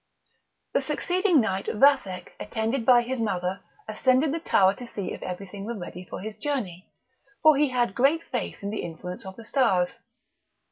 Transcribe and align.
The 0.73 0.81
succeeding 0.81 1.39
night 1.39 1.67
Vathek, 1.67 2.29
attended 2.39 2.87
by 2.87 3.03
his 3.03 3.19
mother, 3.19 3.59
ascended 3.87 4.33
the 4.33 4.39
tower 4.39 4.73
to 4.73 4.87
see 4.87 5.13
if 5.13 5.21
everything 5.21 5.63
were 5.65 5.77
ready 5.77 6.05
for 6.09 6.21
his 6.21 6.35
journey; 6.37 6.89
for 7.43 7.55
he 7.55 7.69
had 7.69 7.93
great 7.93 8.23
faith 8.31 8.57
in 8.63 8.71
the 8.71 8.81
influence 8.81 9.27
of 9.27 9.35
the 9.35 9.45
stars. 9.45 9.97